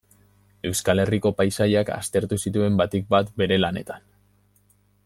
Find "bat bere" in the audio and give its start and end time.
3.17-3.61